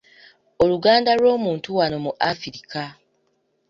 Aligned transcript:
Oluganda 0.63 1.11
lw’omuntu 1.19 1.67
wano 1.77 1.97
mu 2.05 2.11
Afirika. 2.31 2.81